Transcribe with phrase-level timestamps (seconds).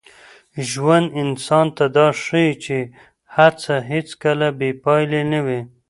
[0.69, 2.79] ژوند انسان ته دا ښيي چي
[3.35, 5.59] هڅه هېڅکله بې پایلې نه وي.